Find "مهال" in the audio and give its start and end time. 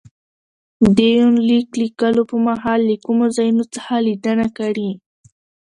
2.47-2.79